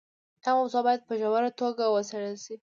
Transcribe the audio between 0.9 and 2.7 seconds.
په ژوره توګه وڅېړل شي.